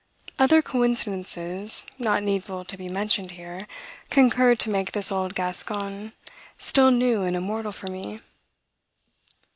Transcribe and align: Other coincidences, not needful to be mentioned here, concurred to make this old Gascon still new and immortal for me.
Other 0.39 0.63
coincidences, 0.63 1.85
not 1.99 2.23
needful 2.23 2.65
to 2.65 2.75
be 2.75 2.89
mentioned 2.89 3.33
here, 3.33 3.67
concurred 4.09 4.57
to 4.61 4.69
make 4.71 4.93
this 4.93 5.11
old 5.11 5.35
Gascon 5.35 6.13
still 6.57 6.89
new 6.89 7.21
and 7.21 7.35
immortal 7.35 7.71
for 7.71 7.85
me. 7.85 8.19